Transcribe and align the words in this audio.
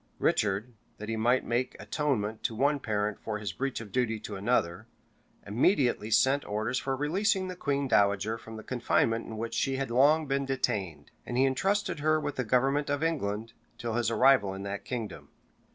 Richard, 0.17 0.73
that 0.97 1.09
he 1.09 1.15
might 1.15 1.45
make 1.45 1.75
atonement 1.79 2.41
to 2.45 2.55
one 2.55 2.79
parent 2.79 3.19
for 3.19 3.37
his 3.37 3.53
breach 3.53 3.79
of 3.79 3.91
duty 3.91 4.19
to 4.21 4.33
the 4.35 4.51
other, 4.51 4.87
immediately 5.45 6.09
sent 6.09 6.43
orders 6.43 6.79
for 6.79 6.95
releasing 6.95 7.49
the 7.49 7.55
queen 7.55 7.87
dowager 7.87 8.35
from 8.39 8.55
the 8.57 8.63
confinement 8.63 9.27
in 9.27 9.37
which 9.37 9.53
she 9.53 9.75
had 9.75 9.91
long 9.91 10.25
been 10.25 10.45
detained; 10.47 11.11
and 11.23 11.37
he 11.37 11.45
intrusted 11.45 11.99
her 11.99 12.19
with 12.19 12.35
the 12.37 12.43
government 12.43 12.89
of 12.89 13.03
England, 13.03 13.53
till 13.77 13.93
his 13.93 14.09
arrival 14.09 14.55
in 14.55 14.63
that 14.63 14.85
kingdom. 14.85 15.29